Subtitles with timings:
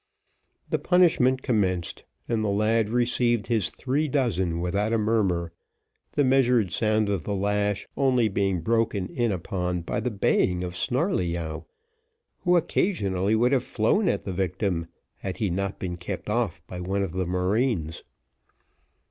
[0.71, 5.51] The punishment commenced, and the lad received his three dozen without a murmur,
[6.13, 10.73] the measured sound of the lash only being broken in upon by the baying of
[10.75, 11.65] Snarleyyow,
[12.39, 14.87] who occasionally would have flown at the victim,
[15.17, 18.03] had he not been kept off by one of the marines.